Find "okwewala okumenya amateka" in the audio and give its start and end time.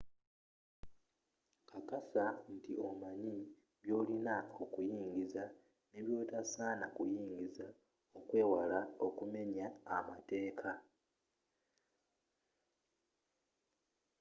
8.17-10.69